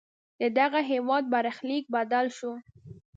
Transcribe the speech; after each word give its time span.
ددغه 0.39 0.81
هېواد 0.91 1.23
برخلیک 1.33 1.83
بدل 1.95 2.25
شو. 2.37 2.51